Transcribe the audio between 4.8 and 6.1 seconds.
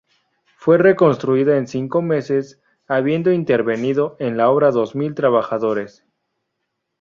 mil trabajadores.